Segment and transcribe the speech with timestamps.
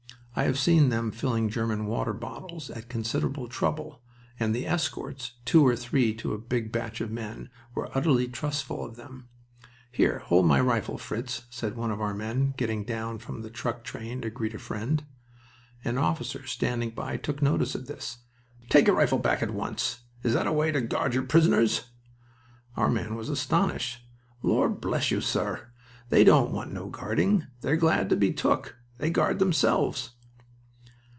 [0.33, 4.01] I have seen them filling German water bottles at considerable trouble,
[4.39, 8.83] and the escorts, two or three to a big batch of men, were utterly trustful
[8.85, 9.27] of them.
[9.91, 13.83] "Here, hold my rifle, Fritz," said one of our men, getting down from a truck
[13.83, 15.03] train to greet a friend.
[15.83, 18.19] An officer standing by took notice of this.
[18.69, 19.99] "Take your rifle back at once!
[20.23, 21.91] Is that the way to guard your prisoners?"
[22.77, 23.99] Our man was astonished.
[24.41, 25.71] "Lor' bless you, sir,
[26.07, 27.47] they don't want no guarding.
[27.59, 28.77] They're glad to be took.
[28.97, 30.11] They guard themselves."